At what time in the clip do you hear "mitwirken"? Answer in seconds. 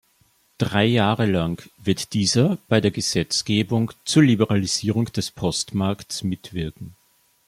6.23-6.95